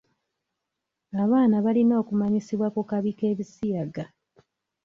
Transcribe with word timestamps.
Abaana 1.23 1.55
alina 1.69 1.93
okumanyisibwa 2.01 2.67
ku 2.75 2.81
kabi 2.89 3.11
k'ebisiyaga. 3.17 4.03